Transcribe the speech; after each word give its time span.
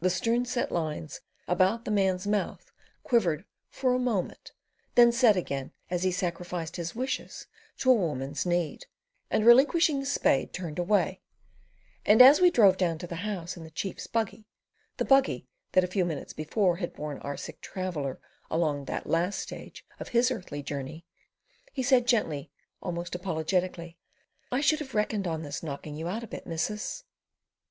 The 0.00 0.08
stern 0.08 0.46
set 0.46 0.72
lines 0.72 1.20
about 1.46 1.84
the 1.84 1.90
man's 1.90 2.26
mouth 2.26 2.72
quivered 3.02 3.44
for 3.68 3.92
a 3.92 3.98
moment, 3.98 4.52
then 4.94 5.12
set 5.12 5.36
again 5.36 5.72
as 5.90 6.04
he 6.04 6.10
sacrificed 6.10 6.76
his 6.76 6.94
wishes 6.94 7.46
to 7.80 7.90
a 7.90 7.94
woman's 7.94 8.46
need, 8.46 8.86
and 9.30 9.44
relinquishing 9.44 10.00
the 10.00 10.06
spade, 10.06 10.54
turned 10.54 10.78
away; 10.78 11.20
and 12.06 12.22
as 12.22 12.40
we 12.40 12.50
drove 12.50 12.78
down 12.78 12.96
to 13.00 13.06
the 13.06 13.16
house 13.16 13.58
in 13.58 13.64
the 13.64 13.70
chief's 13.70 14.06
buggy—the 14.06 15.04
buggy 15.04 15.46
that 15.72 15.84
a 15.84 15.88
few 15.88 16.06
minutes 16.06 16.32
before 16.32 16.76
had 16.76 16.94
borne 16.94 17.18
our 17.18 17.36
sick 17.36 17.60
traveller 17.60 18.18
along 18.50 18.86
that 18.86 19.06
last 19.06 19.38
stage 19.38 19.84
of 20.00 20.08
his 20.08 20.30
earthly 20.30 20.62
journey—he 20.62 21.82
said 21.82 22.06
gently, 22.08 22.50
almost 22.80 23.14
apologetically: 23.14 23.98
"I 24.50 24.62
should 24.62 24.78
have 24.78 24.94
reckoned 24.94 25.26
on 25.26 25.42
this 25.42 25.62
knocking 25.62 25.94
you 25.94 26.08
out 26.08 26.24
a 26.24 26.26
bit, 26.26 26.46
missus." 26.46 27.04